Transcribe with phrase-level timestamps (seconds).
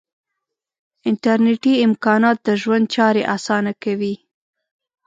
[1.09, 4.13] انټرنیټي امکانات د ژوند چارې آسانه کوي.